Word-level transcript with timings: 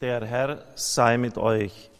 Der 0.00 0.24
Herr 0.24 0.64
sei 0.76 1.18
mit 1.18 1.36
euch. 1.38 1.90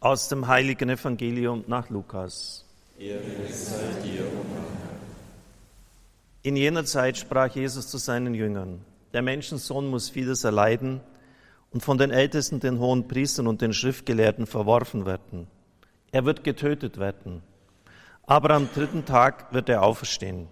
Aus 0.00 0.28
dem 0.28 0.48
heiligen 0.48 0.88
Evangelium 0.88 1.62
nach 1.68 1.88
Lukas. 1.88 2.64
In 6.42 6.56
jener 6.56 6.84
Zeit 6.84 7.18
sprach 7.18 7.54
Jesus 7.54 7.86
zu 7.86 7.98
seinen 7.98 8.34
Jüngern, 8.34 8.84
der 9.12 9.22
Menschensohn 9.22 9.86
muss 9.86 10.10
vieles 10.10 10.42
erleiden 10.42 11.00
und 11.70 11.84
von 11.84 11.96
den 11.96 12.10
Ältesten, 12.10 12.58
den 12.58 12.80
hohen 12.80 13.06
Priestern 13.06 13.46
und 13.46 13.60
den 13.60 13.72
Schriftgelehrten 13.72 14.46
verworfen 14.46 15.06
werden. 15.06 15.46
Er 16.10 16.24
wird 16.24 16.42
getötet 16.42 16.98
werden, 16.98 17.44
aber 18.26 18.50
am 18.50 18.68
dritten 18.74 19.04
Tag 19.04 19.52
wird 19.54 19.68
er 19.68 19.84
auferstehen. 19.84 20.48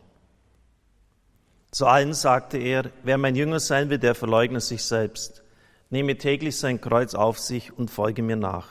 Zu 1.75 1.87
allen 1.87 2.15
sagte 2.15 2.57
er, 2.57 2.93
wer 3.03 3.19
mein 3.19 3.35
Jünger 3.35 3.59
sein 3.59 3.91
will, 3.91 3.99
der 3.99 4.15
verleugne 4.15 4.61
sich 4.61 4.85
selbst, 4.85 5.43
nehme 5.91 6.17
täglich 6.17 6.57
sein 6.57 6.81
Kreuz 6.81 7.17
auf 7.17 7.41
sich 7.41 7.77
und 7.77 7.91
folge 7.91 8.23
mir 8.23 8.37
nach. 8.37 8.69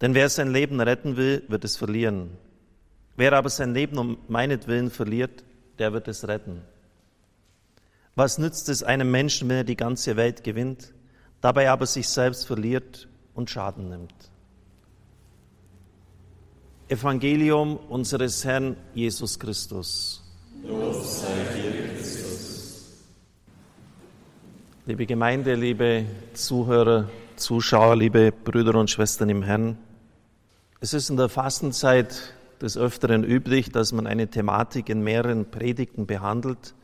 Denn 0.00 0.14
wer 0.14 0.30
sein 0.30 0.50
Leben 0.50 0.80
retten 0.80 1.18
will, 1.18 1.44
wird 1.48 1.66
es 1.66 1.76
verlieren. 1.76 2.38
Wer 3.16 3.34
aber 3.34 3.50
sein 3.50 3.74
Leben 3.74 3.98
um 3.98 4.16
meinetwillen 4.26 4.90
verliert, 4.90 5.44
der 5.78 5.92
wird 5.92 6.08
es 6.08 6.26
retten. 6.26 6.62
Was 8.14 8.38
nützt 8.38 8.70
es 8.70 8.82
einem 8.82 9.10
Menschen, 9.10 9.50
wenn 9.50 9.58
er 9.58 9.64
die 9.64 9.76
ganze 9.76 10.16
Welt 10.16 10.44
gewinnt, 10.44 10.94
dabei 11.42 11.68
aber 11.68 11.84
sich 11.84 12.08
selbst 12.08 12.46
verliert 12.46 13.06
und 13.34 13.50
Schaden 13.50 13.90
nimmt? 13.90 14.14
Evangelium 16.88 17.76
unseres 17.76 18.46
Herrn 18.46 18.78
Jesus 18.94 19.38
Christus. 19.38 20.25
Lob 20.68 20.94
sei 20.94 21.28
dir, 21.54 21.94
Christus. 21.94 23.04
Liebe 24.84 25.06
Gemeinde, 25.06 25.54
liebe 25.54 26.06
Zuhörer, 26.34 27.08
Zuschauer, 27.36 27.94
liebe 27.94 28.32
Brüder 28.32 28.74
und 28.74 28.90
Schwestern 28.90 29.28
im 29.28 29.44
Herrn, 29.44 29.78
es 30.80 30.92
ist 30.92 31.08
in 31.08 31.16
der 31.16 31.28
Fastenzeit 31.28 32.34
des 32.60 32.76
Öfteren 32.76 33.22
üblich, 33.22 33.70
dass 33.70 33.92
man 33.92 34.08
eine 34.08 34.26
Thematik 34.28 34.88
in 34.88 35.04
mehreren 35.04 35.48
Predigten 35.52 36.08
behandelt, 36.08 36.74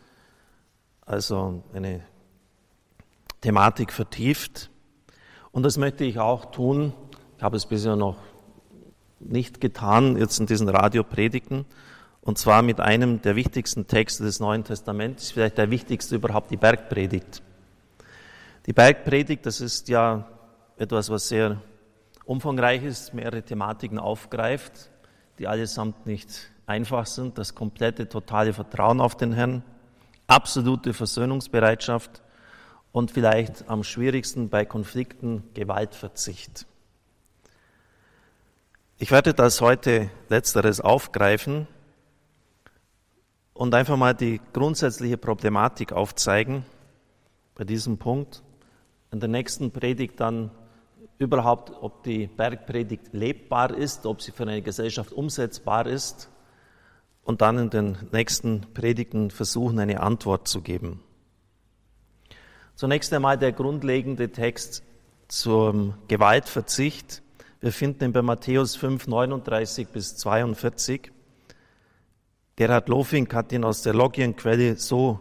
also 1.04 1.64
eine 1.72 2.04
Thematik 3.40 3.92
vertieft. 3.92 4.70
Und 5.50 5.64
das 5.64 5.76
möchte 5.76 6.04
ich 6.04 6.20
auch 6.20 6.52
tun. 6.52 6.92
Ich 7.36 7.42
habe 7.42 7.56
es 7.56 7.66
bisher 7.66 7.96
noch 7.96 8.18
nicht 9.18 9.60
getan, 9.60 10.16
jetzt 10.16 10.38
in 10.38 10.46
diesen 10.46 10.68
Radiopredigten 10.68 11.66
und 12.22 12.38
zwar 12.38 12.62
mit 12.62 12.80
einem 12.80 13.20
der 13.20 13.36
wichtigsten 13.36 13.86
Texte 13.86 14.22
des 14.22 14.38
Neuen 14.38 14.64
Testaments, 14.64 15.32
vielleicht 15.32 15.58
der 15.58 15.70
wichtigste 15.70 16.14
überhaupt, 16.14 16.50
die 16.50 16.56
Bergpredigt. 16.56 17.42
Die 18.66 18.72
Bergpredigt, 18.72 19.44
das 19.44 19.60
ist 19.60 19.88
ja 19.88 20.28
etwas, 20.76 21.10
was 21.10 21.28
sehr 21.28 21.60
umfangreich 22.24 22.84
ist, 22.84 23.12
mehrere 23.12 23.42
Thematiken 23.42 23.98
aufgreift, 23.98 24.90
die 25.38 25.48
allesamt 25.48 26.06
nicht 26.06 26.52
einfach 26.66 27.06
sind, 27.06 27.38
das 27.38 27.56
komplette, 27.56 28.08
totale 28.08 28.52
Vertrauen 28.52 29.00
auf 29.00 29.16
den 29.16 29.32
Herrn, 29.32 29.64
absolute 30.28 30.94
Versöhnungsbereitschaft 30.94 32.22
und 32.92 33.10
vielleicht 33.10 33.68
am 33.68 33.82
schwierigsten 33.82 34.48
bei 34.48 34.64
Konflikten 34.64 35.42
Gewaltverzicht. 35.54 36.66
Ich 38.98 39.10
werde 39.10 39.34
das 39.34 39.60
heute 39.60 40.08
letzteres 40.28 40.80
aufgreifen 40.80 41.66
und 43.54 43.74
einfach 43.74 43.96
mal 43.96 44.14
die 44.14 44.40
grundsätzliche 44.52 45.16
Problematik 45.16 45.92
aufzeigen 45.92 46.64
bei 47.54 47.64
diesem 47.64 47.98
Punkt. 47.98 48.42
In 49.10 49.20
der 49.20 49.28
nächsten 49.28 49.70
Predigt 49.70 50.20
dann 50.20 50.50
überhaupt, 51.18 51.70
ob 51.80 52.02
die 52.02 52.26
Bergpredigt 52.26 53.12
lebbar 53.12 53.74
ist, 53.74 54.06
ob 54.06 54.22
sie 54.22 54.32
für 54.32 54.44
eine 54.44 54.62
Gesellschaft 54.62 55.12
umsetzbar 55.12 55.86
ist 55.86 56.28
und 57.24 57.40
dann 57.40 57.58
in 57.58 57.70
den 57.70 57.98
nächsten 58.10 58.62
Predigten 58.74 59.30
versuchen, 59.30 59.78
eine 59.78 60.00
Antwort 60.00 60.48
zu 60.48 60.60
geben. 60.60 61.00
Zunächst 62.74 63.12
einmal 63.12 63.38
der 63.38 63.52
grundlegende 63.52 64.32
Text 64.32 64.82
zum 65.28 65.94
Gewaltverzicht. 66.08 67.22
Wir 67.60 67.72
finden 67.72 68.04
ihn 68.04 68.12
bei 68.12 68.22
Matthäus 68.22 68.74
5, 68.76 69.06
39 69.06 69.88
bis 69.88 70.16
42. 70.16 71.12
Gerhard 72.56 72.88
Lofink 72.88 73.32
hat 73.34 73.52
ihn 73.52 73.64
aus 73.64 73.82
der 73.82 73.94
Logienquelle 73.94 74.76
so 74.76 75.20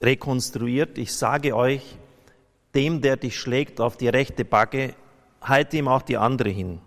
rekonstruiert. 0.00 0.96
Ich 0.98 1.14
sage 1.14 1.56
euch, 1.56 1.98
dem, 2.74 3.00
der 3.00 3.16
dich 3.16 3.38
schlägt 3.38 3.80
auf 3.80 3.96
die 3.96 4.08
rechte 4.08 4.44
Backe, 4.44 4.94
halte 5.40 5.76
ihm 5.76 5.88
auch 5.88 6.02
die 6.02 6.16
andere 6.16 6.50
hin. 6.50 6.80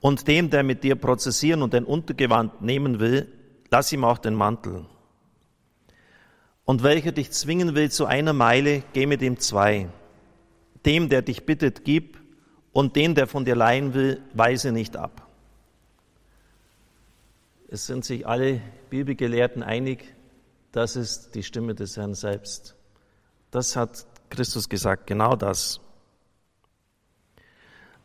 Und 0.00 0.28
dem, 0.28 0.50
der 0.50 0.62
mit 0.62 0.84
dir 0.84 0.94
prozessieren 0.94 1.62
und 1.62 1.74
ein 1.74 1.84
Untergewand 1.84 2.62
nehmen 2.62 3.00
will, 3.00 3.32
lass 3.70 3.92
ihm 3.92 4.04
auch 4.04 4.18
den 4.18 4.34
Mantel. 4.34 4.86
Und 6.64 6.82
welcher 6.82 7.12
dich 7.12 7.30
zwingen 7.32 7.74
will 7.74 7.90
zu 7.90 8.06
einer 8.06 8.32
Meile, 8.32 8.82
geh 8.92 9.06
mit 9.06 9.22
ihm 9.22 9.38
zwei. 9.38 9.88
Dem, 10.84 11.08
der 11.08 11.22
dich 11.22 11.44
bittet, 11.44 11.84
gib, 11.84 12.18
und 12.72 12.96
den, 12.96 13.14
der 13.14 13.26
von 13.26 13.44
dir 13.44 13.56
leihen 13.56 13.94
will, 13.94 14.22
weise 14.34 14.72
nicht 14.72 14.96
ab. 14.96 15.25
Es 17.68 17.86
sind 17.86 18.04
sich 18.04 18.26
alle 18.26 18.60
Bibelgelehrten 18.90 19.62
einig, 19.64 20.14
das 20.70 20.94
ist 20.94 21.34
die 21.34 21.42
Stimme 21.42 21.74
des 21.74 21.96
Herrn 21.96 22.14
selbst. 22.14 22.76
Das 23.50 23.74
hat 23.74 24.06
Christus 24.30 24.68
gesagt, 24.68 25.08
genau 25.08 25.34
das. 25.34 25.80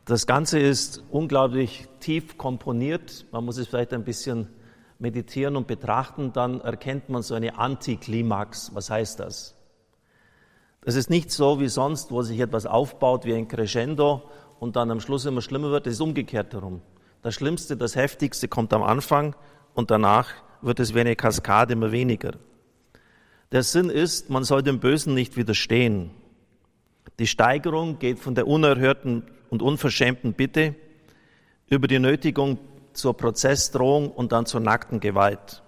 Das 0.05 0.25
Ganze 0.25 0.59
ist 0.59 1.03
unglaublich 1.11 1.87
tief 1.99 2.39
komponiert. 2.39 3.27
Man 3.31 3.45
muss 3.45 3.57
es 3.57 3.67
vielleicht 3.67 3.93
ein 3.93 4.03
bisschen 4.03 4.47
meditieren 4.97 5.55
und 5.55 5.67
betrachten, 5.67 6.33
dann 6.33 6.61
erkennt 6.61 7.09
man 7.09 7.21
so 7.21 7.35
eine 7.35 7.59
Antiklimax. 7.59 8.73
Was 8.73 8.89
heißt 8.89 9.19
das? 9.19 9.55
Das 10.83 10.95
ist 10.95 11.11
nicht 11.11 11.31
so 11.31 11.59
wie 11.59 11.67
sonst, 11.67 12.11
wo 12.11 12.23
sich 12.23 12.39
etwas 12.39 12.65
aufbaut 12.65 13.25
wie 13.25 13.35
ein 13.35 13.47
Crescendo 13.47 14.23
und 14.59 14.75
dann 14.75 14.89
am 14.89 14.99
Schluss 14.99 15.25
immer 15.25 15.41
schlimmer 15.41 15.69
wird. 15.69 15.85
Das 15.85 15.93
ist 15.93 16.01
umgekehrt 16.01 16.53
herum. 16.53 16.81
Das 17.21 17.35
Schlimmste, 17.35 17.77
das 17.77 17.95
Heftigste 17.95 18.47
kommt 18.47 18.73
am 18.73 18.81
Anfang 18.81 19.35
und 19.73 19.91
danach 19.91 20.29
wird 20.61 20.79
es 20.79 20.93
wie 20.93 20.99
eine 21.01 21.15
Kaskade 21.15 21.73
immer 21.73 21.91
weniger. 21.91 22.33
Der 23.51 23.63
Sinn 23.63 23.89
ist, 23.89 24.29
man 24.29 24.43
soll 24.43 24.63
dem 24.63 24.79
Bösen 24.79 25.13
nicht 25.13 25.35
widerstehen. 25.35 26.11
Die 27.19 27.27
Steigerung 27.27 27.99
geht 27.99 28.19
von 28.19 28.35
der 28.35 28.47
unerhörten 28.47 29.23
und 29.49 29.61
unverschämten 29.61 30.33
Bitte 30.33 30.75
über 31.67 31.87
die 31.87 31.99
Nötigung 31.99 32.59
zur 32.93 33.15
Prozessdrohung 33.15 34.11
und 34.11 34.31
dann 34.31 34.45
zur 34.45 34.61
nackten 34.61 34.99
Gewalt. 34.99 35.61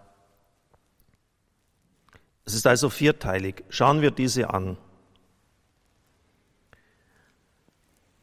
Es 2.45 2.53
ist 2.53 2.67
also 2.67 2.89
vierteilig. 2.89 3.63
Schauen 3.69 4.01
wir 4.01 4.11
diese 4.11 4.49
an. 4.49 4.77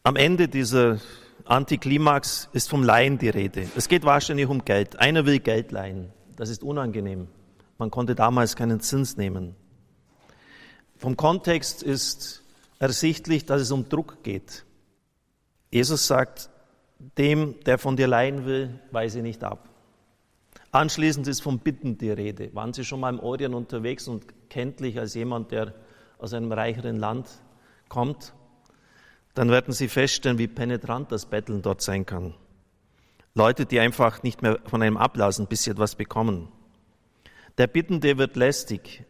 Am 0.03 0.17
Ende 0.17 0.49
dieser 0.49 0.99
Antiklimax 1.51 2.49
ist 2.53 2.71
vom 2.71 2.85
Leihen 2.85 3.19
die 3.19 3.29
Rede. 3.29 3.69
Es 3.75 3.89
geht 3.89 4.05
wahrscheinlich 4.05 4.47
um 4.47 4.65
Geld. 4.65 5.01
Einer 5.01 5.27
will 5.27 5.41
Geld 5.41 5.73
leihen. 5.73 6.13
Das 6.37 6.49
ist 6.49 6.63
unangenehm. 6.63 7.27
Man 7.77 7.91
konnte 7.91 8.15
damals 8.15 8.55
keinen 8.55 8.79
Zins 8.79 9.17
nehmen. 9.17 9.57
Vom 10.97 11.17
Kontext 11.17 11.83
ist 11.83 12.45
ersichtlich, 12.79 13.47
dass 13.47 13.63
es 13.63 13.73
um 13.73 13.89
Druck 13.89 14.23
geht. 14.23 14.65
Jesus 15.73 16.07
sagt, 16.07 16.51
dem, 17.19 17.57
der 17.67 17.79
von 17.79 17.97
dir 17.97 18.07
leihen 18.07 18.47
will, 18.47 18.79
weise 18.93 19.21
nicht 19.21 19.43
ab. 19.43 19.69
Anschließend 20.71 21.27
ist 21.27 21.41
vom 21.41 21.59
Bitten 21.59 21.99
die 21.99 22.11
Rede. 22.11 22.55
Waren 22.55 22.73
Sie 22.73 22.85
schon 22.85 23.01
mal 23.01 23.13
im 23.13 23.19
Orient 23.19 23.57
unterwegs 23.57 24.07
und 24.07 24.25
kenntlich 24.51 25.01
als 25.01 25.15
jemand, 25.15 25.51
der 25.51 25.75
aus 26.17 26.33
einem 26.33 26.53
reicheren 26.53 26.97
Land 26.97 27.27
kommt? 27.89 28.35
Dann 29.35 29.51
werden 29.51 29.73
Sie 29.73 29.89
feststellen, 29.89 30.39
wie 30.39 30.49
penetrant 30.49 31.13
das 31.13 31.27
Betteln 31.27 31.63
dort 31.63 31.83
sein 31.83 32.07
kann. 32.07 32.35
Leute, 33.35 33.65
die 33.65 33.79
einfach 33.79 34.23
nicht 34.23 34.43
mehr 34.43 34.59
von 34.67 34.83
einem 34.83 34.97
ablassen, 34.97 35.47
bis 35.47 35.63
sie 35.63 35.71
etwas 35.71 35.95
bekommen. 35.95 36.49
Der 37.59 37.69
Bittende 37.69 38.19
wird 38.19 38.37
lästig. 38.37 39.05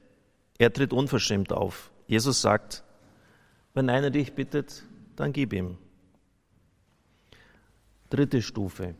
Er 0.58 0.72
tritt 0.72 0.92
unverschämt 0.92 1.52
auf. 1.52 1.90
Jesus 2.06 2.42
sagt, 2.42 2.84
wenn 3.72 3.88
einer 3.88 4.10
dich 4.10 4.34
bittet, 4.34 4.84
dann 5.16 5.32
gib 5.32 5.52
ihm. 5.52 5.78
Dritte 8.10 8.42
Stufe. 8.42 8.94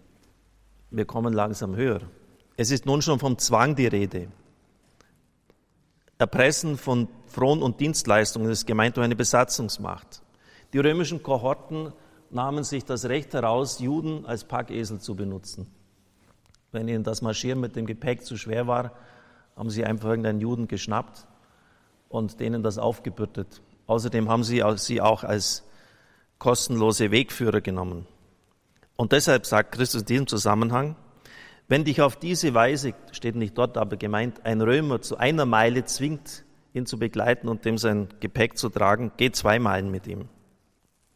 Wir 0.91 1.05
kommen 1.05 1.35
langsam 1.35 1.77
höher. 1.77 2.01
Es 2.57 2.71
ist 2.71 2.87
nun 2.87 3.03
schon 3.03 3.19
vom 3.19 3.39
Zwang 3.39 3.77
die 3.77 3.87
Rede. 3.87 4.29
Erpressen 6.19 6.79
von 6.79 7.09
Fron- 7.27 7.63
und 7.63 7.81
Dienstleistungen 7.81 8.51
ist 8.51 8.67
gemeint 8.67 8.97
durch 8.97 9.05
eine 9.05 9.17
Besatzungsmacht. 9.17 10.23
Die 10.73 10.79
römischen 10.79 11.23
Kohorten 11.23 11.93
nahmen 12.31 12.65
sich 12.65 12.85
das 12.85 13.07
Recht 13.07 13.35
heraus, 13.35 13.81
Juden 13.81 14.25
als 14.25 14.45
Packesel 14.45 15.01
zu 15.01 15.17
benutzen. 15.17 15.67
Wenn 16.73 16.89
ihnen 16.89 17.03
das 17.03 17.23
Marschieren 17.23 17.61
mit 17.61 17.75
dem 17.75 17.87
Gepäck 17.87 18.25
zu 18.25 18.37
schwer 18.37 18.67
war, 18.67 18.93
haben 19.57 19.71
sie 19.71 19.85
einfach 19.85 20.11
irgendeinen 20.11 20.41
Juden 20.41 20.69
geschnappt 20.69 21.27
und 22.09 22.39
denen 22.39 22.63
das 22.63 22.79
aufgebürdet. 22.79 23.61
Außerdem 23.87 24.29
haben 24.29 24.45
sie 24.45 24.63
sie 24.77 25.01
auch 25.01 25.25
als 25.25 25.65
kostenlose 26.39 27.11
Wegführer 27.11 27.61
genommen. 27.61 28.07
Und 28.97 29.13
deshalb 29.13 29.47
sagt 29.47 29.73
Christus 29.73 30.03
in 30.03 30.07
diesem 30.07 30.27
Zusammenhang, 30.27 30.95
wenn 31.67 31.85
dich 31.85 32.03
auf 32.03 32.17
diese 32.17 32.55
Weise, 32.55 32.95
steht 33.13 33.37
nicht 33.37 33.57
dort 33.57 33.77
aber 33.77 33.97
gemeint, 33.97 34.45
ein 34.45 34.61
Römer 34.61 35.03
zu 35.03 35.17
einer 35.17 35.47
Meile 35.47 35.85
zwingt, 35.85 36.45
ihn 36.75 36.87
zu 36.87 36.99
begleiten 36.99 37.49
und 37.49 37.65
dem 37.65 37.79
sein 37.79 38.09
Gepäck 38.21 38.59
zu 38.59 38.69
tragen, 38.69 39.13
geh 39.17 39.31
zwei 39.31 39.59
Meilen 39.59 39.91
mit 39.91 40.07
ihm. 40.07 40.29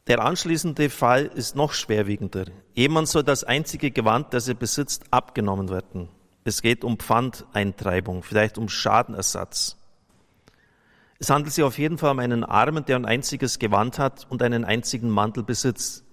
Der 0.07 0.23
anschließende 0.23 0.91
Fall 0.91 1.27
ist 1.27 1.57
noch 1.57 1.73
schwerwiegender. 1.73 2.45
Jemand 2.75 3.09
soll 3.09 3.23
das 3.23 3.43
einzige 3.43 3.91
Gewand, 3.91 4.35
das 4.35 4.49
er 4.49 4.55
besitzt, 4.55 5.05
abgenommen 5.11 5.71
werden. 5.71 6.11
Es 6.45 6.61
geht 6.61 6.85
um 6.85 6.99
Pfandeintreibung, 6.99 8.23
vielleicht 8.23 8.59
um 8.59 8.69
Schadenersatz. 8.69 9.79
Es 11.19 11.31
handelt 11.31 11.55
sich 11.55 11.65
auf 11.65 11.79
jeden 11.79 11.97
Fall 11.97 12.11
um 12.11 12.19
einen 12.19 12.45
Armen, 12.45 12.85
der 12.85 12.97
ein 12.97 13.07
einziges 13.07 13.59
Gewand 13.59 13.99
hat 13.99 14.27
und 14.29 14.43
einen 14.43 14.67
einzigen 14.67 15.09
Mantel 15.09 15.43
besitzt. 15.43 16.05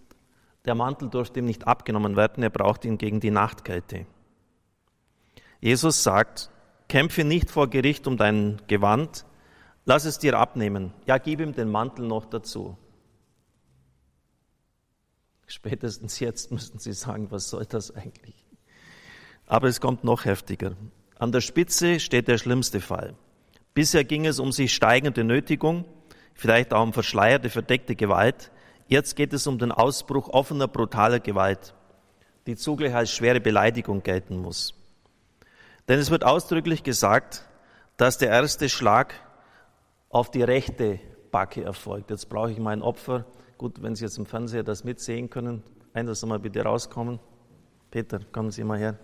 Der 0.64 0.76
Mantel 0.76 1.10
durfte 1.10 1.40
ihm 1.40 1.46
nicht 1.46 1.68
abgenommen 1.68 2.16
werden, 2.16 2.44
er 2.44 2.50
braucht 2.50 2.86
ihn 2.86 2.98
gegen 2.98 3.20
die 3.20 3.32
Nachtkälte. 3.32 4.06
Jesus 5.60 6.02
sagt, 6.02 6.50
kämpfe 6.88 7.26
nicht 7.26 7.52
vor 7.52 7.70
Gericht 7.70 8.08
um 8.08 8.16
dein 8.16 8.62
Gewand, 8.68 9.26
lass 9.84 10.06
es 10.06 10.18
dir 10.18 10.40
abnehmen. 10.40 10.94
Ja, 11.08 11.18
gib 11.18 11.42
ihm 11.42 11.54
den 11.54 11.70
Mantel 11.70 12.08
noch 12.08 12.26
dazu. 12.26 12.78
Spätestens 15.52 16.22
jetzt 16.22 16.50
müssten 16.50 16.80
Sie 16.80 16.94
sagen, 16.94 17.30
was 17.30 17.50
soll 17.50 17.66
das 17.66 17.94
eigentlich? 17.94 18.46
Aber 19.48 19.68
es 19.68 19.82
kommt 19.82 20.06
noch 20.06 20.24
heftiger. 20.24 20.78
An 21.20 21.34
der 21.34 21.42
Spitze 21.42 22.00
steht 22.00 22.30
der 22.30 22.38
schlimmste 22.38 22.80
Fall. 22.80 23.16
Bisher 23.74 24.06
ging 24.06 24.26
es 24.26 24.40
um 24.40 24.54
sich 24.54 24.74
steigende 24.74 25.26
Nötigung, 25.26 25.84
vielleicht 26.36 26.74
auch 26.74 26.82
um 26.84 26.94
verschleierte, 26.94 27.50
verdeckte 27.50 27.98
Gewalt. 27.98 28.50
Jetzt 28.88 29.18
geht 29.18 29.34
es 29.34 29.46
um 29.46 29.60
den 29.60 29.74
Ausbruch 29.74 30.30
offener, 30.30 30.70
brutaler 30.70 31.20
Gewalt, 31.20 31.74
die 32.48 32.56
zugleich 32.56 32.96
als 32.96 33.12
schwere 33.12 33.42
Beleidigung 33.42 34.04
gelten 34.04 34.38
muss. 34.38 34.74
Denn 35.90 36.00
es 36.00 36.12
wird 36.12 36.24
ausdrücklich 36.24 36.82
gesagt, 36.82 37.46
dass 37.98 38.18
der 38.18 38.30
erste 38.30 38.70
Schlag 38.70 39.16
auf 40.08 40.32
die 40.32 40.44
rechte 40.44 41.02
Backe 41.30 41.62
erfolgt. 41.62 42.10
Jetzt 42.10 42.30
brauche 42.30 42.52
ich 42.52 42.58
mein 42.58 42.82
Opfer 42.82 43.26
Gut, 43.62 43.80
wenn 43.84 43.94
Sie 43.94 44.04
jetzt 44.04 44.18
im 44.18 44.26
Fernseher 44.26 44.64
das 44.64 44.84
mitsehen 44.84 45.30
können, 45.30 45.62
einer 45.94 46.16
soll 46.16 46.30
mal 46.30 46.40
bitte 46.40 46.64
rauskommen. 46.64 47.20
Peter, 47.92 48.20
kommen 48.32 48.50
Sie 48.50 48.64
mal 48.64 48.80
her. 48.80 48.98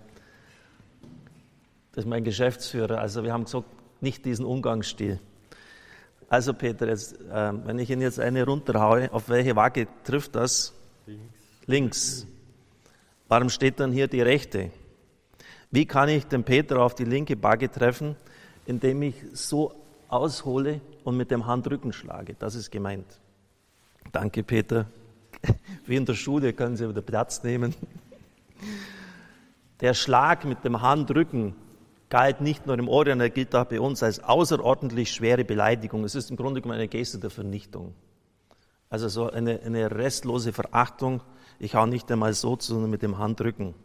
Das 1.91 2.05
ist 2.05 2.09
mein 2.09 2.23
Geschäftsführer. 2.23 2.97
Also 2.97 3.23
wir 3.23 3.33
haben 3.33 3.43
gesagt, 3.43 3.67
nicht 4.01 4.25
diesen 4.25 4.45
Umgangsstil. 4.45 5.19
Also 6.27 6.55
Peter, 6.55 6.87
jetzt, 6.87 7.21
äh, 7.21 7.53
wenn 7.67 7.77
ich 7.77 7.91
Ihnen 7.91 8.01
jetzt 8.01 8.19
eine 8.19 8.45
runterhaue, 8.45 9.13
auf 9.13 9.29
welche 9.29 9.55
Waage 9.55 9.87
trifft 10.03 10.33
das? 10.33 10.73
Links. 11.05 11.23
Links. 11.67 12.27
Warum 13.27 13.49
steht 13.49 13.79
dann 13.79 13.91
hier 13.91 14.07
die 14.07 14.21
rechte? 14.21 14.71
Wie 15.69 15.85
kann 15.85 16.09
ich 16.09 16.25
den 16.25 16.43
Peter 16.43 16.81
auf 16.81 16.95
die 16.95 17.05
linke 17.05 17.35
Backe 17.35 17.69
treffen, 17.69 18.15
indem 18.65 19.03
ich 19.03 19.13
so 19.33 19.75
aushole 20.07 20.81
und 21.03 21.15
mit 21.15 21.29
dem 21.29 21.45
Handrücken 21.45 21.93
schlage? 21.93 22.35
Das 22.39 22.55
ist 22.55 22.71
gemeint. 22.71 23.19
Danke, 24.11 24.43
Peter. 24.43 24.85
Wie 25.85 25.95
in 25.95 26.05
der 26.05 26.13
Schule 26.15 26.53
können 26.53 26.75
Sie 26.77 26.87
wieder 26.87 27.01
Platz 27.01 27.43
nehmen. 27.43 27.75
Der 29.81 29.93
Schlag 29.93 30.45
mit 30.45 30.63
dem 30.63 30.81
Handrücken 30.81 31.55
galt 32.09 32.41
nicht 32.41 32.65
nur 32.65 32.79
im 32.79 32.87
Orient, 32.87 33.21
er 33.21 33.29
gilt 33.29 33.53
auch 33.53 33.65
bei 33.65 33.79
uns 33.79 34.01
als 34.01 34.23
außerordentlich 34.23 35.11
schwere 35.11 35.43
Beleidigung. 35.43 36.03
Es 36.03 36.15
ist 36.15 36.31
im 36.31 36.37
Grunde 36.37 36.61
genommen 36.61 36.79
eine 36.79 36.87
Geste 36.87 37.19
der 37.19 37.29
Vernichtung. 37.29 37.93
Also 38.89 39.09
so 39.09 39.29
eine, 39.29 39.59
eine 39.61 39.91
restlose 39.91 40.53
Verachtung. 40.53 41.21
Ich 41.59 41.75
hau 41.75 41.85
nicht 41.85 42.11
einmal 42.11 42.33
so, 42.33 42.57
sondern 42.59 42.89
mit 42.89 43.01
dem 43.01 43.17
Handrücken. 43.17 43.75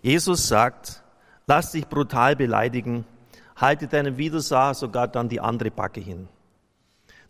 Jesus 0.00 0.48
sagt, 0.48 1.02
lass 1.46 1.72
dich 1.72 1.86
brutal 1.86 2.34
beleidigen, 2.34 3.04
halte 3.54 3.86
deinem 3.86 4.16
Widersacher 4.16 4.74
sogar 4.74 5.08
dann 5.08 5.28
die 5.28 5.40
andere 5.40 5.70
Backe 5.70 6.00
hin. 6.00 6.28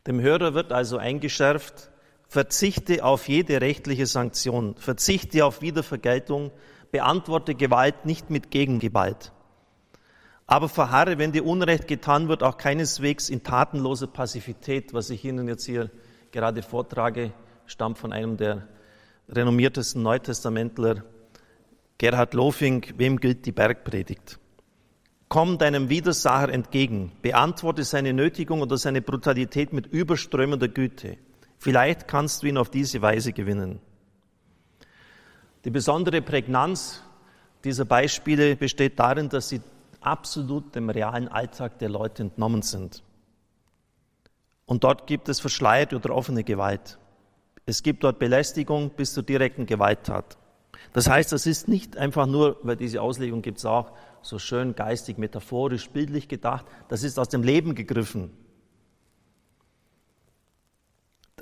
Dem 0.06 0.20
Hörer 0.20 0.54
wird 0.54 0.72
also 0.72 0.96
eingeschärft, 0.96 1.91
Verzichte 2.32 3.04
auf 3.04 3.28
jede 3.28 3.60
rechtliche 3.60 4.06
Sanktion, 4.06 4.74
verzichte 4.76 5.44
auf 5.44 5.60
Wiedervergeltung, 5.60 6.50
beantworte 6.90 7.54
Gewalt 7.54 8.06
nicht 8.06 8.30
mit 8.30 8.50
Gegengewalt. 8.50 9.32
Aber 10.46 10.70
verharre, 10.70 11.18
wenn 11.18 11.32
dir 11.32 11.44
Unrecht 11.44 11.86
getan 11.86 12.28
wird, 12.28 12.42
auch 12.42 12.56
keineswegs 12.56 13.28
in 13.28 13.42
tatenloser 13.42 14.06
Passivität. 14.06 14.94
Was 14.94 15.10
ich 15.10 15.26
Ihnen 15.26 15.46
jetzt 15.46 15.66
hier 15.66 15.90
gerade 16.30 16.62
vortrage, 16.62 17.32
stammt 17.66 17.98
von 17.98 18.14
einem 18.14 18.38
der 18.38 18.66
renommiertesten 19.28 20.02
Neutestamentler, 20.02 21.04
Gerhard 21.98 22.32
Lofing, 22.32 22.94
wem 22.96 23.20
gilt 23.20 23.44
die 23.44 23.52
Bergpredigt? 23.52 24.38
Komm 25.28 25.58
deinem 25.58 25.90
Widersacher 25.90 26.48
entgegen, 26.48 27.12
beantworte 27.20 27.84
seine 27.84 28.14
Nötigung 28.14 28.62
oder 28.62 28.78
seine 28.78 29.02
Brutalität 29.02 29.74
mit 29.74 29.86
überströmender 29.86 30.68
Güte. 30.68 31.18
Vielleicht 31.62 32.08
kannst 32.08 32.42
du 32.42 32.48
ihn 32.48 32.58
auf 32.58 32.70
diese 32.70 33.02
Weise 33.02 33.32
gewinnen. 33.32 33.78
Die 35.64 35.70
besondere 35.70 36.20
Prägnanz 36.20 37.04
dieser 37.62 37.84
Beispiele 37.84 38.56
besteht 38.56 38.98
darin, 38.98 39.28
dass 39.28 39.48
sie 39.48 39.60
absolut 40.00 40.74
dem 40.74 40.90
realen 40.90 41.28
Alltag 41.28 41.78
der 41.78 41.88
Leute 41.88 42.24
entnommen 42.24 42.62
sind. 42.62 43.04
Und 44.66 44.82
dort 44.82 45.06
gibt 45.06 45.28
es 45.28 45.38
verschleierte 45.38 45.94
oder 45.94 46.16
offene 46.16 46.42
Gewalt. 46.42 46.98
Es 47.64 47.84
gibt 47.84 48.02
dort 48.02 48.18
Belästigung 48.18 48.90
bis 48.90 49.14
zur 49.14 49.22
direkten 49.22 49.64
Gewalttat. 49.64 50.38
Das 50.92 51.08
heißt, 51.08 51.30
das 51.30 51.46
ist 51.46 51.68
nicht 51.68 51.96
einfach 51.96 52.26
nur, 52.26 52.56
weil 52.64 52.74
diese 52.74 53.00
Auslegung 53.00 53.40
gibt 53.40 53.58
es 53.58 53.66
auch, 53.66 53.92
so 54.20 54.40
schön 54.40 54.74
geistig, 54.74 55.16
metaphorisch, 55.16 55.88
bildlich 55.90 56.26
gedacht, 56.26 56.66
das 56.88 57.04
ist 57.04 57.20
aus 57.20 57.28
dem 57.28 57.44
Leben 57.44 57.76
gegriffen. 57.76 58.32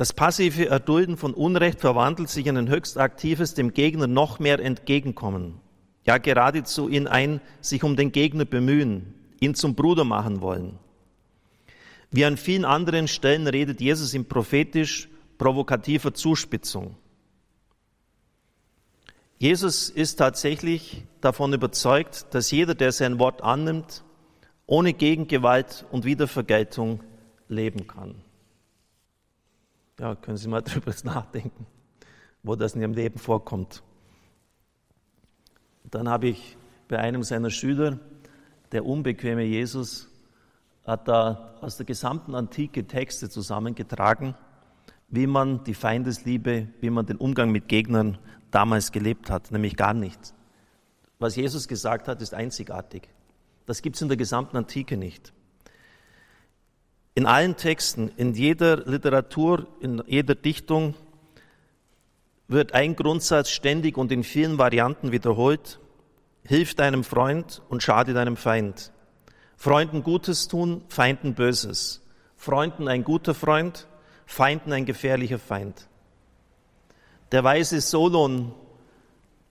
Das 0.01 0.15
passive 0.15 0.65
Erdulden 0.65 1.19
von 1.19 1.35
Unrecht 1.35 1.79
verwandelt 1.79 2.31
sich 2.31 2.47
in 2.47 2.57
ein 2.57 2.71
höchst 2.71 2.97
aktives, 2.97 3.53
dem 3.53 3.75
Gegner 3.75 4.07
noch 4.07 4.39
mehr 4.39 4.59
entgegenkommen. 4.59 5.61
Ja, 6.07 6.17
geradezu 6.17 6.89
in 6.89 7.07
ein 7.07 7.43
sich 7.61 7.85
um 7.85 7.97
den 7.97 8.11
Gegner 8.11 8.47
bemühen, 8.47 9.13
ihn 9.41 9.55
zum 9.55 9.75
Bruder 9.75 10.05
machen 10.05 10.41
wollen. 10.41 10.79
Wie 12.11 12.25
an 12.25 12.39
vielen 12.39 12.65
anderen 12.65 13.09
Stellen 13.09 13.47
redet 13.47 13.83
Jesus 13.83 14.15
in 14.15 14.25
prophetisch 14.25 15.11
provokativer 15.37 16.15
Zuspitzung. 16.15 16.97
Jesus 19.37 19.91
ist 19.91 20.17
tatsächlich 20.17 21.05
davon 21.21 21.53
überzeugt, 21.53 22.29
dass 22.31 22.51
jeder, 22.51 22.75
der 22.75 22.93
sein 22.93 23.19
Wort 23.19 23.43
annimmt, 23.43 24.03
ohne 24.65 24.95
Gegengewalt 24.95 25.85
und 25.91 26.07
Wiedervergeltung 26.07 27.01
leben 27.49 27.87
kann. 27.87 28.15
Ja, 30.01 30.15
können 30.15 30.39
Sie 30.39 30.49
mal 30.49 30.63
drüber 30.63 30.95
nachdenken, 31.05 31.67
wo 32.43 32.57
das 32.57 32.75
in 32.75 32.81
Ihrem 32.81 32.95
Leben 32.95 33.19
vorkommt. 33.19 33.83
Dann 35.85 36.09
habe 36.09 36.29
ich 36.29 36.57
bei 36.89 36.99
einem 36.99 37.23
seiner 37.23 37.51
Schüler, 37.51 37.99
der 38.73 38.87
unbequeme 38.87 39.43
Jesus, 39.43 40.09
hat 40.87 41.07
da 41.07 41.55
aus 41.61 41.77
der 41.77 41.85
gesamten 41.85 42.35
Antike 42.35 42.87
Texte 42.87 43.29
zusammengetragen, 43.29 44.35
wie 45.09 45.27
man 45.27 45.65
die 45.65 45.75
Feindesliebe, 45.75 46.69
wie 46.81 46.91
man 46.91 47.05
den 47.05 47.19
Umgang 47.19 47.51
mit 47.51 47.69
Gegnern 47.69 48.17
damals 48.51 48.93
gelebt 48.93 49.29
hat, 49.29 49.51
nämlich 49.51 49.77
gar 49.77 49.93
nicht. 49.93 50.33
Was 51.19 51.37
Jesus 51.37 51.69
gesagt 51.69 52.09
hat, 52.09 52.23
ist 52.23 52.33
einzigartig. 52.33 53.11
Das 53.67 53.83
gibt 53.83 53.97
es 53.97 54.03
in 54.03 54.09
der 54.09 54.17
gesamten 54.17 54.57
Antike 54.57 54.97
nicht. 54.97 55.35
In 57.21 57.27
allen 57.27 57.55
Texten, 57.55 58.11
in 58.17 58.33
jeder 58.33 58.79
Literatur, 58.87 59.67
in 59.81 60.03
jeder 60.07 60.35
Dichtung 60.35 60.95
wird 62.49 62.73
ein 62.73 62.97
Grundsatz 62.97 63.51
ständig 63.51 63.99
und 63.99 64.11
in 64.11 64.25
vielen 64.25 64.57
Varianten 64.57 65.13
wiederholt. 65.13 65.81
Hilf 66.45 66.75
deinem 66.75 67.05
Freund 67.05 67.61
und 67.69 67.83
schade 67.83 68.15
deinem 68.15 68.39
Feind. 68.39 68.91
Freunden 69.59 70.03
Gutes 70.03 70.49
tun, 70.49 70.81
Feinden 70.89 71.35
Böses. 71.35 72.01
Freunden 72.39 72.89
ein 72.89 73.05
guter 73.05 73.35
Freund, 73.35 73.87
Feinden 74.25 74.73
ein 74.73 74.87
gefährlicher 74.87 75.39
Feind. 75.39 75.89
Der 77.33 77.45
weise 77.45 77.83
Solon 77.83 78.55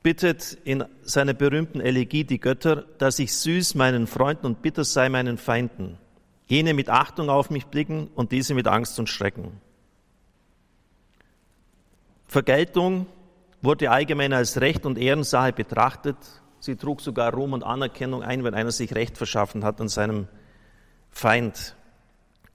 bittet 0.01 0.57
in 0.63 0.85
seiner 1.03 1.35
berühmten 1.35 1.81
Elegie 1.81 2.23
die 2.23 2.39
Götter, 2.39 2.85
dass 2.97 3.19
ich 3.19 3.35
süß 3.35 3.75
meinen 3.75 4.07
Freunden 4.07 4.47
und 4.47 4.63
bitter 4.63 4.83
sei 4.83 5.07
meinen 5.09 5.37
Feinden 5.37 5.99
jene 6.49 6.73
mit 6.73 6.89
Achtung 6.89 7.29
auf 7.29 7.49
mich 7.51 7.67
blicken 7.67 8.09
und 8.15 8.31
diese 8.31 8.55
mit 8.55 8.67
Angst 8.67 8.99
und 8.99 9.07
Schrecken. 9.07 9.61
Vergeltung 12.27 13.05
wurde 13.61 13.91
allgemein 13.91 14.33
als 14.33 14.59
Recht 14.59 14.85
und 14.85 14.97
Ehrensache 14.97 15.53
betrachtet. 15.53 16.17
Sie 16.59 16.75
trug 16.75 17.01
sogar 17.01 17.33
Ruhm 17.33 17.53
und 17.53 17.63
Anerkennung 17.63 18.23
ein, 18.23 18.43
wenn 18.43 18.53
einer 18.53 18.71
sich 18.71 18.93
Recht 18.95 19.17
verschaffen 19.17 19.63
hat 19.63 19.79
an 19.79 19.89
seinem 19.89 20.27
Feind. 21.11 21.75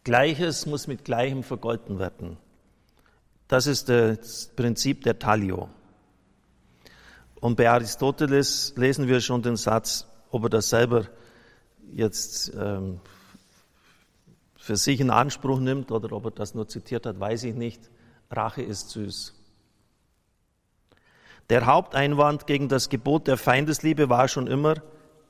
Gleiches 0.03 0.67
muss 0.67 0.87
mit 0.87 1.05
Gleichem 1.05 1.43
vergolten 1.43 1.99
werden. 1.99 2.37
Das 3.49 3.67
ist 3.67 3.89
das 3.89 4.51
Prinzip 4.57 5.05
der 5.05 5.19
Talio. 5.19 5.69
Und 7.41 7.57
bei 7.57 7.71
Aristoteles 7.71 8.75
lesen 8.77 9.07
wir 9.07 9.21
schon 9.21 9.43
den 9.43 9.57
Satz, 9.57 10.07
ob 10.31 10.45
er 10.45 10.51
das 10.51 10.71
selber 10.71 11.05
jetzt 11.93 12.53
ähm, 12.59 13.01
für 14.65 14.77
sich 14.77 14.99
in 14.99 15.11
Anspruch 15.11 15.61
nimmt 15.61 15.93
oder 15.93 16.11
ob 16.13 16.25
er 16.25 16.31
das 16.31 16.55
nur 16.55 16.67
zitiert 16.67 17.05
hat, 17.05 17.21
weiß 17.21 17.45
ich 17.45 17.55
nicht. 17.55 17.91
Rache 18.31 18.63
ist 18.63 18.89
süß. 18.89 19.35
Der 21.51 21.67
Haupteinwand 21.67 22.47
gegen 22.47 22.71
das 22.71 22.89
Gebot 22.89 23.27
der 23.27 23.37
Feindesliebe 23.37 24.09
war 24.09 24.27
schon 24.27 24.47
immer, 24.47 24.77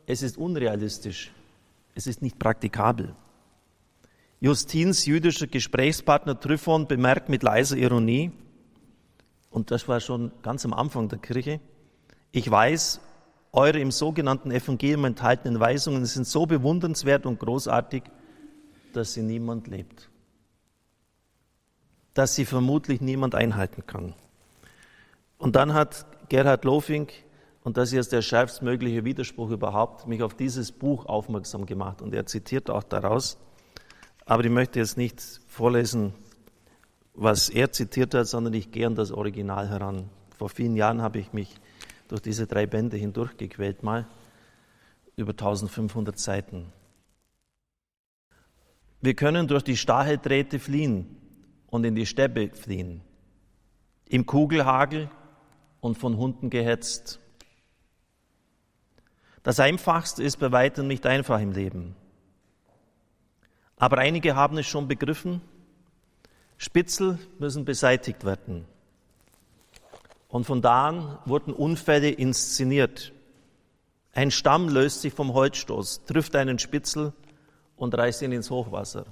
es 0.07 0.23
ist 0.23 0.38
unrealistisch, 0.38 1.33
es 1.97 2.07
ist 2.07 2.23
nicht 2.23 2.38
praktikabel. 2.38 3.17
Justins 4.38 5.05
jüdischer 5.05 5.49
Gesprächspartner 5.49 6.38
Tryphon 6.38 6.87
bemerkt 6.87 7.29
mit 7.29 7.43
leiser 7.43 7.76
Ironie, 7.76 8.31
und 9.50 9.73
das 9.73 9.88
war 9.88 9.99
schon 9.99 10.31
ganz 10.43 10.64
am 10.64 10.73
Anfang 10.73 11.09
der 11.09 11.19
Kirche, 11.19 11.59
ich 12.31 12.49
weiß, 12.49 13.00
eure 13.50 13.81
im 13.81 13.91
sogenannten 13.91 14.53
Evangelium 14.53 15.07
enthaltenen 15.07 15.59
Weisungen 15.59 16.05
sind 16.05 16.29
so 16.29 16.47
bewundernswert 16.47 17.26
und 17.26 17.41
großartig, 17.41 18.05
dass 18.97 19.15
sie 19.15 19.23
niemand 19.23 19.67
lebt. 19.67 20.11
Dass 22.15 22.35
sie 22.35 22.45
vermutlich 22.45 23.01
niemand 23.01 23.35
einhalten 23.35 23.87
kann. 23.87 24.15
Und 25.39 25.57
dann 25.57 25.75
hat 25.75 26.07
Gerhard 26.29 26.65
Lofink, 26.65 27.13
und 27.63 27.77
das 27.77 27.89
ist 27.89 27.95
jetzt 27.95 28.13
der 28.13 28.23
schärfstmögliche 28.23 29.05
Widerspruch 29.05 29.51
überhaupt, 29.51 30.07
mich 30.07 30.23
auf 30.23 30.35
dieses 30.35 30.73
Buch 30.73 31.07
aufmerksam 31.07 31.67
gemacht. 31.67 32.03
Und 32.03 32.15
er 32.15 32.27
zitiert 32.27 32.71
auch 32.71 32.83
daraus. 32.83 33.39
Aber 34.27 34.45
ich 34.45 34.51
möchte 34.51 34.79
jetzt 34.79 34.97
nicht 34.97 35.21
vorlesen, 35.49 36.15
was 37.15 37.49
er 37.49 37.73
zitiert 37.73 38.15
hat, 38.15 38.27
sondern 38.27 38.55
ich 38.55 38.71
gehe 38.71 38.87
an 38.87 38.95
das 38.95 39.13
Original 39.13 39.69
heran. 39.69 40.11
Vor 40.37 40.49
vielen 40.49 40.77
Jahren 40.77 41.01
habe 41.01 41.19
ich 41.19 41.33
mich 41.33 41.55
durch 42.09 42.21
diese 42.21 42.47
drei 42.47 42.67
Bände 42.67 42.97
hindurchgequält, 42.97 43.83
mal 43.83 44.07
über 45.17 45.31
1500 45.31 46.19
Seiten. 46.19 46.73
Wir 49.05 49.13
können 49.13 49.49
durch 49.49 49.63
die 49.63 49.77
Stacheldrähte 49.77 50.59
fliehen 50.59 51.05
und 51.67 51.85
in 51.85 51.95
die 51.95 52.07
Steppe 52.07 52.49
fliehen, 52.55 53.03
im 54.09 54.25
Kugelhagel 54.25 55.11
und 55.83 55.99
von 55.99 56.17
Hunden 56.17 56.49
gehetzt. 56.49 57.21
Das 59.43 59.61
Einfachste 59.61 60.23
ist 60.23 60.39
bei 60.39 60.53
weitem 60.53 60.87
nicht 60.87 61.05
einfach 61.05 61.39
im 61.39 61.53
Leben. 61.53 61.95
Aber 63.77 63.99
einige 63.99 64.37
haben 64.37 64.57
es 64.57 64.67
schon 64.67 64.89
begriffen. 64.89 65.43
Spitzel 66.57 67.19
müssen 67.39 67.67
beseitigt 67.67 68.25
werden. 68.25 68.65
Und 70.29 70.47
von 70.47 70.63
da 70.63 70.89
an 70.89 71.19
wurden 71.27 71.53
Unfälle 71.53 72.09
inszeniert. 72.09 73.13
Ein 74.15 74.31
Stamm 74.31 74.71
löst 74.71 75.03
sich 75.03 75.13
vom 75.13 75.35
Holzstoß, 75.35 76.07
trifft 76.07 76.35
einen 76.37 76.59
Spitzel 76.59 77.13
und 77.85 77.97
reißt 77.97 78.23
ihn 78.23 78.33
ins 78.33 78.50
Hochwasser. 78.50 79.05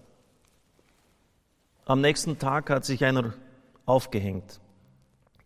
Am 1.85 2.01
nächsten 2.01 2.39
Tag 2.39 2.71
hat 2.71 2.85
sich 2.85 3.05
einer 3.05 3.35
aufgehängt. 3.87 4.61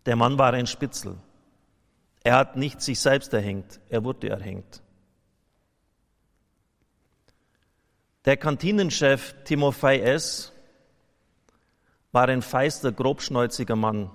Der 0.07 0.17
Mann 0.17 0.39
war 0.39 0.53
ein 0.55 0.67
Spitzel. 0.67 1.17
Er 2.23 2.37
hat 2.37 2.57
nicht 2.57 2.81
sich 2.81 3.01
selbst 3.01 3.33
erhängt, 3.35 3.81
er 3.89 4.05
wurde 4.05 4.29
erhängt. 4.29 4.83
Der 8.25 8.37
Kantinenchef 8.37 9.35
Timofei 9.45 10.01
S. 10.01 10.53
war 12.13 12.29
ein 12.29 12.43
feister, 12.43 12.93
grobschnäuziger 12.93 13.77
Mann. 13.77 14.11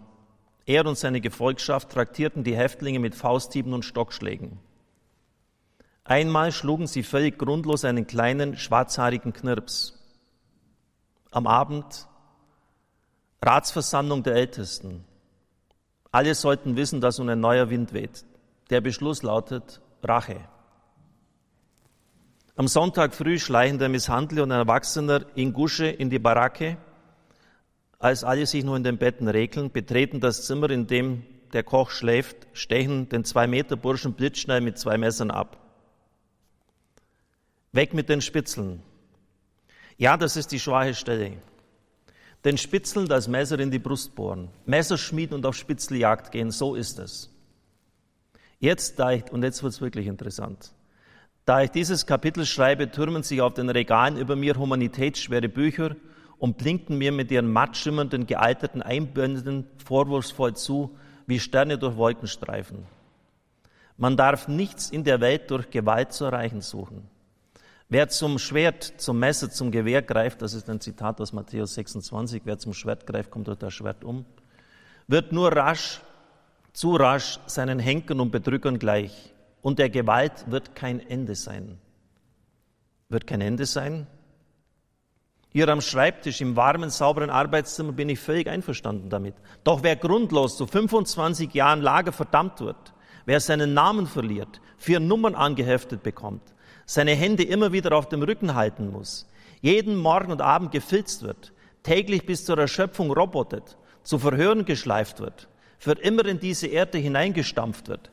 Er 0.65 0.86
und 0.86 0.98
seine 0.98 1.22
Gefolgschaft 1.22 1.89
traktierten 1.89 2.44
die 2.44 2.56
Häftlinge 2.56 3.00
mit 3.00 3.15
Fausthieben 3.15 3.74
und 3.74 3.84
Stockschlägen. 3.84 4.60
Einmal 6.03 6.51
schlugen 6.51 6.88
sie 6.88 7.03
völlig 7.03 7.38
grundlos 7.38 7.86
einen 7.86 8.08
kleinen, 8.08 8.58
schwarzhaarigen 8.58 9.34
Knirps. 9.34 9.98
Am 11.29 11.48
Abend 11.48 12.08
Ratsversammlung 13.43 14.24
der 14.24 14.36
Ältesten. 14.36 15.03
Alle 16.12 16.36
sollten 16.36 16.75
wissen, 16.75 17.01
dass 17.01 17.17
nun 17.17 17.29
ein 17.29 17.39
neuer 17.39 17.70
Wind 17.70 17.93
weht. 17.93 18.25
Der 18.70 18.81
Beschluss 18.81 19.24
lautet 19.24 19.81
Rache. 20.03 20.41
Am 22.55 22.67
Sonntag 22.67 23.15
früh 23.15 23.39
schleichen 23.39 23.79
der 23.79 23.89
Misshandler 23.89 24.43
und 24.43 24.51
ein 24.51 24.60
Erwachsener 24.60 25.25
in 25.36 25.53
Gusche 25.53 25.88
in 25.88 26.10
die 26.10 26.20
Baracke. 26.20 26.77
Als 27.98 28.24
alle 28.24 28.46
sich 28.46 28.63
nur 28.63 28.75
in 28.75 28.84
den 28.84 28.98
Betten 28.98 29.27
regeln, 29.27 29.72
betreten 29.72 30.20
das 30.20 30.46
Zimmer, 30.46 30.70
in 30.70 30.88
dem 30.88 31.24
der 31.53 31.63
Koch 31.63 31.91
schläft, 31.91 32.48
stechen 32.53 33.10
den 33.10 33.24
zwei 33.24 33.48
Meter 33.48 33.75
Burschen 33.75 34.13
blitzschnell 34.13 34.62
mit 34.62 34.77
zwei 34.77 34.98
Messern 34.98 35.31
ab. 35.31 35.61
Weg 37.72 37.94
mit 37.94 38.10
den 38.10 38.22
Spitzeln. 38.22 38.82
Ja, 39.98 40.18
das 40.18 40.36
ist 40.36 40.51
die 40.51 40.60
schwache 40.60 40.94
Stelle 40.94 41.38
den 42.44 42.58
Spitzeln 42.58 43.08
das 43.08 43.28
Messer 43.28 43.60
in 43.60 43.72
die 43.72 43.80
Brust 43.80 44.16
bohren, 44.16 44.50
Messer 44.66 44.98
schmieden 44.98 45.36
und 45.36 45.46
auf 45.46 45.56
Spitzeljagd 45.56 46.32
gehen, 46.32 46.51
so 46.51 46.75
ist 46.75 47.00
es. 47.00 47.30
Jetzt, 48.60 49.00
da 49.00 49.12
ich, 49.12 49.32
und 49.32 49.44
jetzt 49.44 49.62
wird 49.63 49.74
es 49.74 49.82
wirklich 49.82 50.08
interessant, 50.08 50.74
da 51.46 51.62
ich 51.62 51.72
dieses 51.72 52.06
Kapitel 52.06 52.46
schreibe, 52.46 52.92
türmen 52.92 53.24
sich 53.24 53.42
auf 53.42 53.54
den 53.54 53.70
Regalen 53.70 54.18
über 54.18 54.36
mir 54.36 54.56
humanitätsschwere 54.56 55.50
Bücher 55.50 55.96
und 56.38 56.58
blinken 56.58 56.98
mir 56.98 57.12
mit 57.12 57.32
ihren 57.32 57.51
matt 57.51 57.78
schimmernden, 57.78 58.28
gealterten 58.28 58.82
Einbänden 58.82 59.68
vorwurfsvoll 59.84 60.56
zu, 60.56 60.96
wie 61.25 61.40
Sterne 61.40 61.78
durch 61.78 61.98
Wolkenstreifen. 61.98 62.86
Man 63.98 64.18
darf 64.18 64.48
nichts 64.48 64.90
in 64.90 65.04
der 65.04 65.20
Welt 65.22 65.50
durch 65.51 65.70
Gewalt 65.70 66.13
zu 66.13 66.25
erreichen 66.25 66.62
suchen. 66.62 67.08
Wer 67.91 68.07
zum 68.07 68.39
Schwert, 68.39 68.86
zum 69.00 69.19
Messer, 69.19 69.51
zum 69.51 69.69
Gewehr 69.69 70.01
greift, 70.01 70.41
das 70.41 70.53
ist 70.53 70.69
ein 70.69 70.79
Zitat 70.79 71.19
aus 71.19 71.33
Matthäus 71.33 71.74
26, 71.74 72.43
wer 72.45 72.57
zum 72.57 72.74
Schwert 72.74 73.05
greift, 73.05 73.29
kommt 73.31 73.50
durch 73.50 73.57
das 73.57 73.74
Schwert 73.74 74.05
um, 74.05 74.24
wird 75.07 75.33
nur 75.33 75.51
rasch, 75.51 76.00
zu 76.71 76.95
rasch 76.95 77.41
seinen 77.48 77.79
Henkern 77.79 78.21
und 78.21 78.31
Bedrückern 78.31 78.79
gleich. 78.79 79.33
Und 79.62 79.77
der 79.77 79.89
Gewalt 79.89 80.50
wird 80.50 80.74
kein 80.74 81.01
Ende 81.01 81.36
sein. 81.36 81.79
Wird 83.10 83.27
kein 83.27 83.41
Ende 83.41 83.65
sein? 83.65 84.07
Hier 85.50 85.67
am 85.67 85.81
Schreibtisch 85.81 86.39
im 86.39 86.55
warmen, 86.55 86.91
sauberen 86.91 87.29
Arbeitszimmer 87.29 87.91
bin 87.91 88.07
ich 88.07 88.19
völlig 88.19 88.48
einverstanden 88.48 89.10
damit. 89.10 89.36
Doch 89.65 89.83
wer 89.83 89.98
grundlos 89.98 90.55
zu 90.55 90.65
25 90.65 91.53
Jahren 91.53 91.81
Lager 91.81 92.13
verdammt 92.13 92.62
wird, 92.62 92.93
wer 93.25 93.41
seinen 93.41 93.74
Namen 93.74 94.07
verliert, 94.07 94.62
vier 94.77 95.01
Nummern 95.01 95.36
angeheftet 95.36 96.03
bekommt, 96.03 96.53
seine 96.86 97.16
Hände 97.16 97.44
immer 97.44 97.72
wieder 97.72 97.96
auf 97.96 98.10
dem 98.10 98.24
Rücken 98.24 98.56
halten 98.56 98.92
muss, 98.92 99.28
jeden 99.62 99.96
Morgen 99.96 100.32
und 100.32 100.42
Abend 100.42 100.72
gefilzt 100.72 101.24
wird, 101.24 101.54
täglich 101.84 102.26
bis 102.26 102.46
zur 102.46 102.58
Erschöpfung 102.58 103.12
robotet, 103.12 103.78
zu 104.04 104.20
Verhören 104.20 104.66
geschleift 104.66 105.20
wird, 105.20 105.48
für 105.80 105.94
immer 105.94 106.26
in 106.26 106.40
diese 106.40 106.68
Erde 106.68 106.98
hineingestampft 106.98 107.88
wird, 107.88 108.12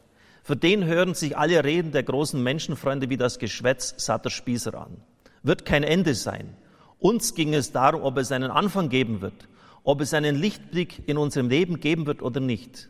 für 0.49 0.57
den 0.57 0.87
hören 0.87 1.13
sich 1.13 1.37
alle 1.37 1.63
Reden 1.63 1.93
der 1.93 2.03
großen 2.03 2.43
Menschenfreunde 2.43 3.11
wie 3.11 3.19
das 3.19 3.39
Geschwätz 3.39 3.95
satter 3.99 4.31
Spießer 4.31 4.73
an. 4.75 4.97
Wird 5.43 5.67
kein 5.67 5.83
Ende 5.83 6.15
sein. 6.15 6.57
Uns 6.99 7.35
ging 7.35 7.53
es 7.53 7.71
darum, 7.71 8.03
ob 8.03 8.17
es 8.17 8.33
einen 8.33 8.51
Anfang 8.51 8.89
geben 8.89 9.21
wird, 9.21 9.47
ob 9.85 10.01
es 10.01 10.15
einen 10.15 10.37
Lichtblick 10.37 11.07
in 11.07 11.19
unserem 11.19 11.51
Leben 11.51 11.81
geben 11.81 12.07
wird 12.07 12.23
oder 12.23 12.41
nicht. 12.41 12.89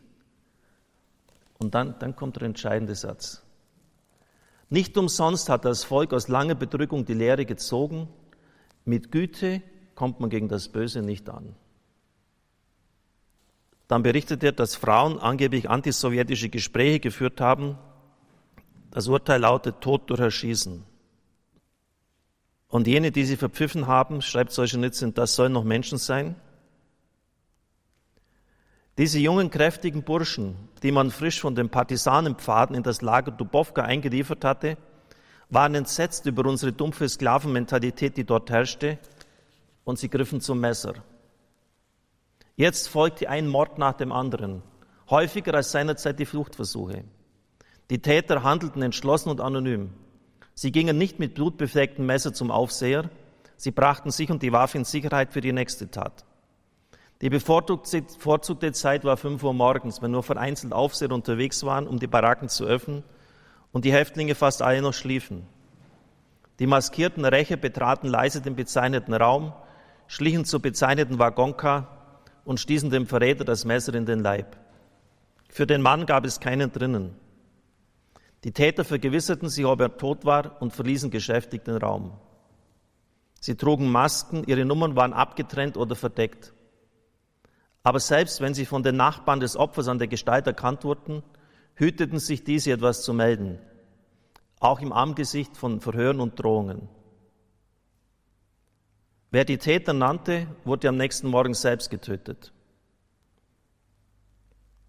Und 1.59 1.75
dann, 1.75 1.97
dann 1.99 2.15
kommt 2.15 2.37
der 2.37 2.45
entscheidende 2.45 2.95
Satz. 2.95 3.43
Nicht 4.71 4.97
umsonst 4.99 5.49
hat 5.49 5.65
das 5.65 5.85
Volk 5.85 6.13
aus 6.13 6.29
langer 6.29 6.55
Bedrückung 6.55 7.05
die 7.05 7.15
Lehre 7.15 7.47
gezogen, 7.47 8.09
mit 8.85 9.11
Güte 9.11 9.63
kommt 9.95 10.21
man 10.21 10.31
gegen 10.31 10.49
das 10.49 10.69
Böse 10.69 11.03
nicht 11.03 11.29
an. 11.29 11.55
Dann 13.87 14.03
berichtet 14.03 14.45
er, 14.45 14.53
dass 14.53 14.77
Frauen 14.77 15.19
angeblich 15.19 15.71
antisowjetische 15.71 16.51
Gespräche 16.51 17.01
geführt 17.01 17.41
haben. 17.41 17.79
Das 18.91 19.09
Urteil 19.09 19.41
lautet 19.41 19.81
Tod 19.81 20.11
durch 20.11 20.21
Erschießen. 20.21 20.85
Und 22.69 22.87
jene, 22.87 23.11
die 23.11 23.25
sie 23.25 23.37
verpfiffen 23.37 23.87
haben, 23.87 24.21
schreibt 24.21 24.53
Solzhenitsyn, 24.53 25.15
das 25.15 25.35
sollen 25.35 25.53
noch 25.53 25.65
Menschen 25.65 25.97
sein, 25.97 26.37
diese 28.99 29.21
jungen, 29.21 29.51
kräftigen 29.51 30.03
Burschen, 30.03 30.57
die 30.83 30.91
man 30.91 31.13
frisch 31.13 31.41
von 31.41 31.55
den 31.55 31.71
Partisanenpfaden 31.71 32.75
in 32.75 32.83
das 32.83 33.01
Lager 33.01 33.31
Dubovka 33.31 33.83
eingeliefert 33.83 34.45
hatte, 34.45 34.77
waren 35.51 35.77
entsetzt 35.77 36.27
über 36.27 36.45
unsere 36.45 36.73
dumpfe 36.73 37.09
Sklavenmentalität, 37.09 38.17
die 38.17 38.25
dort 38.25 38.51
herrschte, 38.51 38.99
und 39.85 39.99
sie 39.99 40.11
griffen 40.11 40.41
zum 40.41 40.61
Messer. 40.61 40.95
Jetzt 42.57 42.89
folgte 42.89 43.29
ein 43.31 43.47
Mord 43.47 43.79
nach 43.79 43.95
dem 43.95 44.13
anderen, 44.13 44.63
häufiger 45.09 45.55
als 45.55 45.71
seinerzeit 45.71 46.19
die 46.19 46.27
Fluchtversuche. 46.27 47.05
Die 47.89 48.03
Täter 48.03 48.43
handelten 48.43 48.83
entschlossen 48.83 49.31
und 49.31 49.41
anonym. 49.41 49.95
Sie 50.55 50.73
gingen 50.73 50.99
nicht 50.99 51.21
mit 51.21 51.35
blutbeflecktem 51.35 52.05
Messer 52.05 52.35
zum 52.35 52.51
Aufseher, 52.51 53.09
Sie 53.61 53.73
brachten 53.73 54.13
sich 54.13 54.31
und 54.31 54.43
die 54.43 54.53
Waffe 54.53 54.79
in 54.79 54.85
Sicherheit 54.85 55.33
für 55.33 55.41
die 55.41 55.53
nächste 55.53 55.91
Tat. 55.91 56.25
Die 57.21 57.31
bevorzugte 57.31 58.73
Zeit 58.73 59.05
war 59.05 59.17
5 59.17 59.43
Uhr 59.43 59.53
morgens, 59.53 60.01
wenn 60.01 60.13
nur 60.13 60.23
vereinzelt 60.23 60.73
Aufseher 60.73 61.11
unterwegs 61.11 61.65
waren, 61.65 61.89
um 61.89 61.99
die 61.99 62.07
Baracken 62.07 62.49
zu 62.49 62.65
öffnen 62.65 63.03
und 63.73 63.85
die 63.85 63.93
Häftlinge 63.93 64.37
fast 64.37 64.63
alle 64.63 64.83
noch 64.83 64.95
schliefen. 64.95 65.45
Die 66.61 66.67
maskierten 66.67 67.25
Rächer 67.25 67.57
betraten 67.57 68.09
leise 68.09 68.41
den 68.41 68.55
bezeichneten 68.55 69.15
Raum, 69.15 69.53
schlichen 70.07 70.45
zur 70.45 70.61
bezeichneten 70.61 71.19
Waggonka 71.19 71.89
und 72.45 72.61
stießen 72.61 72.91
dem 72.91 73.07
Verräter 73.07 73.45
das 73.45 73.65
Messer 73.65 73.95
in 73.95 74.07
den 74.07 74.21
Leib. 74.21 74.57
Für 75.49 75.67
den 75.67 75.83
Mann 75.83 76.07
gab 76.07 76.25
es 76.25 76.41
keinen 76.41 76.71
drinnen. 76.71 77.15
Die 78.45 78.53
Täter 78.53 78.85
vergewisserten 78.85 79.49
sich, 79.49 79.67
ob 79.67 79.81
er 79.81 79.97
tot 79.97 80.25
war 80.25 80.63
und 80.63 80.73
verließen 80.73 81.11
geschäftig 81.11 81.65
den 81.65 81.77
Raum. 81.77 82.13
Sie 83.41 83.57
trugen 83.57 83.91
Masken, 83.91 84.45
ihre 84.45 84.65
Nummern 84.65 84.95
waren 84.95 85.13
abgetrennt 85.13 85.77
oder 85.77 85.97
verdeckt. 85.97 86.53
Aber 87.83 88.01
selbst 88.01 88.41
wenn 88.41 88.55
sie 88.55 88.67
von 88.67 88.83
den 88.83 88.97
Nachbarn 88.97 89.41
des 89.41 89.57
Opfers 89.57 89.89
an 89.89 89.99
der 89.99 90.09
Gestalt 90.09 90.47
erkannt 90.47 90.85
wurden, 90.85 91.23
hüteten 91.75 92.19
sich 92.19 92.45
diese 92.45 92.73
etwas 92.73 93.03
zu 93.03 93.13
melden, 93.13 93.59
auch 94.61 94.81
im 94.81 94.93
Angesicht 94.93 95.57
von 95.57 95.81
Verhören 95.81 96.21
und 96.21 96.43
Drohungen. 96.43 96.89
Wer 99.31 99.45
die 99.45 99.59
Täter 99.59 99.93
nannte, 99.93 100.47
wurde 100.65 100.89
am 100.89 100.97
nächsten 100.97 101.29
Morgen 101.29 101.55
selbst 101.55 101.91
getötet. 101.91 102.53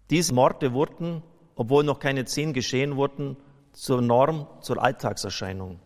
Diese 0.08 0.34
Morde 0.34 0.72
wurden, 0.72 1.22
obwohl 1.54 1.84
noch 1.84 2.00
keine 2.00 2.24
zehn 2.24 2.52
geschehen 2.52 2.96
wurden, 2.96 3.36
zur 3.72 4.02
Norm, 4.02 4.48
zur 4.60 4.82
Alltagserscheinung. 4.82 5.78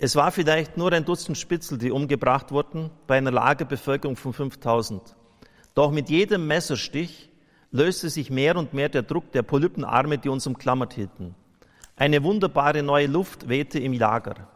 Es 0.00 0.14
war 0.14 0.30
vielleicht 0.30 0.76
nur 0.76 0.92
ein 0.92 1.04
Dutzend 1.04 1.36
Spitzel, 1.36 1.76
die 1.76 1.90
umgebracht 1.90 2.52
wurden 2.52 2.90
bei 3.08 3.18
einer 3.18 3.32
Lagerbevölkerung 3.32 4.14
von 4.14 4.32
5000. 4.32 5.16
Doch 5.74 5.90
mit 5.90 6.08
jedem 6.08 6.46
Messerstich 6.46 7.30
löste 7.72 8.08
sich 8.08 8.30
mehr 8.30 8.56
und 8.56 8.72
mehr 8.72 8.88
der 8.88 9.02
Druck 9.02 9.32
der 9.32 9.42
Polypenarme, 9.42 10.18
die 10.18 10.28
uns 10.28 10.46
umklammert 10.46 10.94
hielten. 10.94 11.34
Eine 11.96 12.22
wunderbare 12.22 12.84
neue 12.84 13.08
Luft 13.08 13.48
wehte 13.48 13.80
im 13.80 13.92
Lager. 13.92 14.48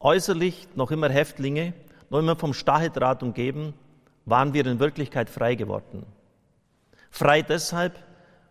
Äußerlich 0.00 0.68
noch 0.74 0.90
immer 0.90 1.10
Häftlinge, 1.10 1.74
noch 2.08 2.20
immer 2.20 2.34
vom 2.34 2.54
Stacheldraht 2.54 3.22
umgeben, 3.22 3.74
waren 4.24 4.54
wir 4.54 4.64
in 4.64 4.80
Wirklichkeit 4.80 5.28
frei 5.28 5.56
geworden. 5.56 6.06
Frei 7.10 7.42
deshalb, 7.42 8.02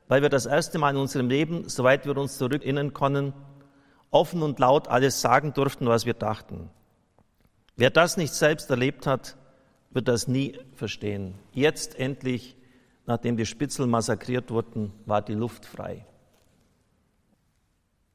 weil 0.08 0.22
wir 0.22 0.30
das 0.30 0.46
erste 0.46 0.78
Mal 0.78 0.92
in 0.92 0.98
unserem 0.98 1.28
Leben, 1.28 1.68
soweit 1.68 2.06
wir 2.06 2.16
uns 2.18 2.38
zurückerinnern 2.38 2.94
können, 2.94 3.34
offen 4.12 4.42
und 4.42 4.60
laut 4.60 4.88
alles 4.88 5.22
sagen 5.22 5.54
durften, 5.54 5.88
was 5.88 6.06
wir 6.06 6.14
dachten. 6.14 6.70
Wer 7.76 7.90
das 7.90 8.18
nicht 8.18 8.34
selbst 8.34 8.70
erlebt 8.70 9.06
hat, 9.06 9.38
wird 9.92 10.08
das 10.08 10.28
nie 10.28 10.60
verstehen. 10.74 11.36
Jetzt 11.54 11.98
endlich, 11.98 12.56
nachdem 13.06 13.38
die 13.38 13.46
Spitzel 13.46 13.88
massakriert 13.88 14.52
wurden, 14.52 14.94
war 15.06 15.22
die 15.22 15.34
Luft 15.34 15.66
frei. 15.66 16.06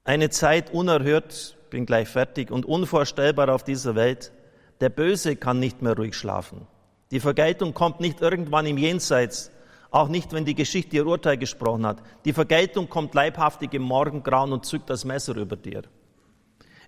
Eine 0.04 0.30
Zeit 0.30 0.72
unerhört, 0.72 1.56
bin 1.70 1.87
gleich 1.87 2.08
fertig, 2.08 2.50
und 2.50 2.66
unvorstellbar 2.66 3.49
auf 3.49 3.62
dieser 3.62 3.94
Welt. 3.94 4.32
Der 4.80 4.88
Böse 4.88 5.37
kann 5.37 5.61
nicht 5.61 5.80
mehr 5.80 5.96
ruhig 5.96 6.14
schlafen. 6.14 6.66
Die 7.12 7.20
Vergeltung 7.20 7.72
kommt 7.72 8.00
nicht 8.00 8.20
irgendwann 8.20 8.66
im 8.66 8.78
Jenseits, 8.78 9.52
auch 9.92 10.08
nicht, 10.08 10.32
wenn 10.32 10.44
die 10.44 10.54
Geschichte 10.54 10.96
ihr 10.96 11.06
Urteil 11.06 11.37
gesprochen 11.37 11.87
hat. 11.87 12.02
Die 12.25 12.32
Vergeltung 12.32 12.88
kommt 12.88 13.14
leibhaftig 13.14 13.75
im 13.75 13.82
Morgengrauen 13.82 14.52
und 14.52 14.66
zückt 14.66 14.90
das 14.90 15.04
Messer 15.04 15.37
über 15.37 15.56
dir. 15.56 15.82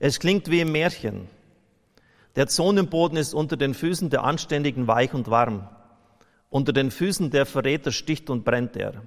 Es 0.00 0.18
klingt 0.18 0.50
wie 0.50 0.61
im 0.61 0.73
Märchen. 0.73 1.28
Der 2.34 2.49
Zonenboden 2.49 3.16
ist 3.16 3.34
unter 3.34 3.56
den 3.56 3.75
Füßen 3.75 4.11
der 4.11 4.25
Anständigen 4.25 4.88
weich 4.88 5.14
und 5.14 5.30
warm. 5.30 5.68
Unter 6.50 6.73
den 6.73 6.90
Füßen 6.90 7.30
der 7.30 7.47
Verräter 7.47 7.93
sticht 7.93 8.30
und 8.30 8.45
brennt 8.45 8.76
er. 8.76 9.02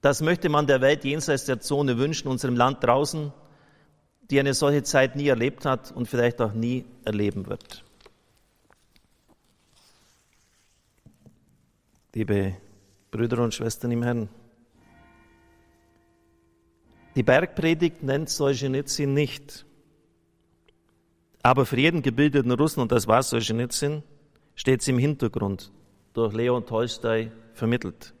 Das 0.00 0.22
möchte 0.22 0.48
man 0.48 0.66
der 0.66 0.80
Welt 0.80 1.04
jenseits 1.04 1.44
der 1.44 1.60
Zone 1.60 1.98
wünschen, 1.98 2.28
unserem 2.28 2.56
Land 2.56 2.82
draußen, 2.82 3.32
die 4.30 4.40
eine 4.40 4.54
solche 4.54 4.82
Zeit 4.82 5.16
nie 5.16 5.28
erlebt 5.28 5.66
hat 5.66 5.92
und 5.92 6.06
vielleicht 6.06 6.40
auch 6.40 6.52
nie 6.52 6.84
erleben 7.04 7.46
wird. 7.46 7.84
liebe 12.14 12.56
Brüder 13.10 13.42
und 13.42 13.54
Schwestern 13.54 13.90
im 13.90 14.02
Herrn. 14.02 14.28
Die 17.16 17.22
Bergpredigt 17.22 18.02
nennt 18.02 18.30
Solzhenitsyn 18.30 19.12
nicht. 19.12 19.66
Aber 21.42 21.66
für 21.66 21.78
jeden 21.78 22.02
gebildeten 22.02 22.52
Russen, 22.52 22.80
und 22.80 22.92
das 22.92 23.08
war 23.08 23.22
Solzhenitsyn, 23.22 24.02
steht 24.54 24.82
sie 24.82 24.92
im 24.92 24.98
Hintergrund, 24.98 25.72
durch 26.12 26.32
Leon 26.34 26.66
Tolstoi 26.66 27.30
vermittelt. 27.52 28.14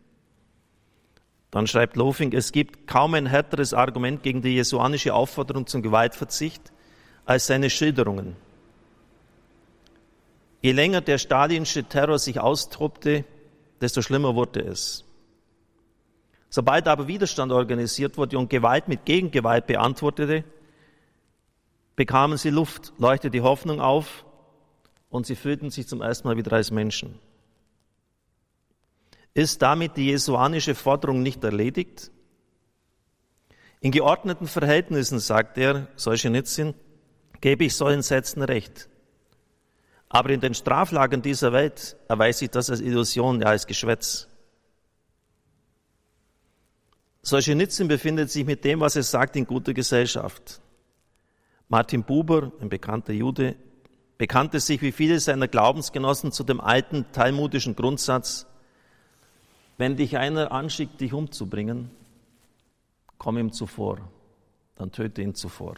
Dann 1.50 1.66
schreibt 1.66 1.96
Lofing, 1.96 2.32
es 2.32 2.52
gibt 2.52 2.86
kaum 2.86 3.14
ein 3.14 3.26
härteres 3.26 3.74
Argument 3.74 4.22
gegen 4.22 4.42
die 4.42 4.54
jesuanische 4.54 5.14
Aufforderung 5.14 5.66
zum 5.66 5.82
Gewaltverzicht 5.82 6.72
als 7.24 7.46
seine 7.46 7.70
Schilderungen. 7.70 8.36
Je 10.62 10.72
länger 10.72 11.00
der 11.00 11.18
stalinische 11.18 11.84
Terror 11.84 12.18
sich 12.18 12.40
austoobte, 12.40 13.24
desto 13.80 14.02
schlimmer 14.02 14.34
wurde 14.34 14.60
es. 14.60 15.04
Sobald 16.48 16.88
aber 16.88 17.06
Widerstand 17.06 17.52
organisiert 17.52 18.18
wurde 18.18 18.38
und 18.38 18.50
Gewalt 18.50 18.88
mit 18.88 19.04
Gegengewalt 19.04 19.66
beantwortete, 19.66 20.44
bekamen 21.94 22.38
sie 22.38 22.50
Luft, 22.50 22.92
leuchtete 22.98 23.30
die 23.30 23.40
Hoffnung 23.40 23.80
auf 23.80 24.24
und 25.10 25.26
sie 25.26 25.36
fühlten 25.36 25.70
sich 25.70 25.86
zum 25.86 26.02
ersten 26.02 26.26
Mal 26.26 26.36
wieder 26.36 26.52
als 26.52 26.70
Menschen. 26.70 27.18
Ist 29.32 29.62
damit 29.62 29.96
die 29.96 30.06
jesuanische 30.06 30.74
Forderung 30.74 31.22
nicht 31.22 31.44
erledigt? 31.44 32.10
In 33.80 33.92
geordneten 33.92 34.46
Verhältnissen, 34.46 35.20
sagt 35.20 35.56
er, 35.56 35.86
Solzhenitsyn, 35.96 36.74
gebe 37.40 37.64
ich 37.64 37.76
solchen 37.76 38.02
Sätzen 38.02 38.42
recht. 38.42 38.88
Aber 40.12 40.30
in 40.30 40.40
den 40.40 40.54
Straflagern 40.54 41.22
dieser 41.22 41.52
Welt 41.52 41.96
erweist 42.08 42.40
sich 42.40 42.50
das 42.50 42.68
als 42.68 42.80
Illusion, 42.80 43.40
ja 43.40 43.46
als 43.46 43.66
Geschwätz. 43.66 44.26
Solzhenitsyn 47.22 47.86
befindet 47.86 48.28
sich 48.28 48.44
mit 48.44 48.64
dem, 48.64 48.80
was 48.80 48.96
er 48.96 49.04
sagt, 49.04 49.36
in 49.36 49.46
guter 49.46 49.72
Gesellschaft. 49.72 50.60
Martin 51.68 52.02
Buber, 52.02 52.50
ein 52.60 52.68
bekannter 52.68 53.12
Jude, 53.12 53.54
bekannte 54.18 54.58
sich 54.58 54.82
wie 54.82 54.90
viele 54.90 55.20
seiner 55.20 55.46
Glaubensgenossen 55.46 56.32
zu 56.32 56.42
dem 56.42 56.60
alten 56.60 57.06
talmudischen 57.12 57.76
Grundsatz, 57.76 58.46
wenn 59.78 59.96
dich 59.96 60.18
einer 60.18 60.50
anschickt, 60.50 61.00
dich 61.00 61.12
umzubringen, 61.12 61.90
komm 63.16 63.38
ihm 63.38 63.52
zuvor, 63.52 64.00
dann 64.74 64.90
töte 64.90 65.22
ihn 65.22 65.36
zuvor. 65.36 65.76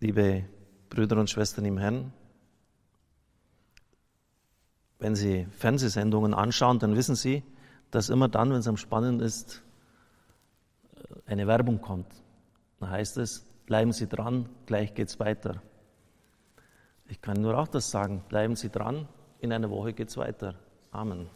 Liebe 0.00 0.46
Brüder 0.88 1.18
und 1.18 1.30
Schwestern 1.30 1.64
im 1.64 1.78
Herrn, 1.78 2.12
wenn 4.98 5.14
Sie 5.14 5.46
Fernsehsendungen 5.52 6.34
anschauen, 6.34 6.78
dann 6.78 6.96
wissen 6.96 7.14
Sie, 7.14 7.42
dass 7.90 8.08
immer 8.08 8.28
dann, 8.28 8.50
wenn 8.50 8.58
es 8.58 8.68
am 8.68 8.76
Spannend 8.76 9.20
ist, 9.22 9.62
äh, 10.94 11.30
eine 11.30 11.46
Werbung 11.46 11.80
kommt. 11.80 12.12
Dann 12.80 12.90
heißt 12.90 13.18
es, 13.18 13.44
bleiben 13.66 13.92
Sie 13.92 14.06
dran, 14.08 14.48
gleich 14.66 14.94
geht's 14.94 15.20
weiter. 15.20 15.62
Ich 17.08 17.20
kann 17.20 17.40
nur 17.40 17.56
auch 17.56 17.68
das 17.68 17.90
sagen, 17.90 18.24
bleiben 18.28 18.56
Sie 18.56 18.70
dran, 18.70 19.08
in 19.40 19.52
einer 19.52 19.70
Woche 19.70 19.92
geht's 19.92 20.16
weiter. 20.16 20.54
Amen. 20.90 21.28